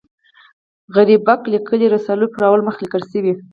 غریبک 0.95 1.41
لیکلي 1.53 1.87
رسالو 1.95 2.25
پر 2.33 2.41
اول 2.47 2.61
مخ 2.67 2.75
لیکل 2.83 3.01
شوي. 3.11 3.33